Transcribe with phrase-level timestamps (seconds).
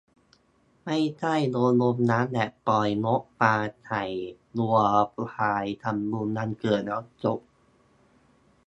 [0.83, 4.03] ไม่ใช่โยนลงน้ำแบบปล่อยนกปลาไถ่
[4.57, 4.77] วัว
[5.15, 7.39] ควายทำบุญวันเกิดแล้วจบ